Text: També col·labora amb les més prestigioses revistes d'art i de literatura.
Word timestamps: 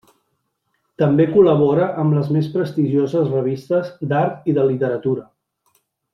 També 1.01 1.27
col·labora 1.33 1.89
amb 2.03 2.15
les 2.19 2.31
més 2.37 2.47
prestigioses 2.55 3.29
revistes 3.35 3.93
d'art 4.15 4.51
i 4.53 4.57
de 4.59 4.65
literatura. 4.73 5.29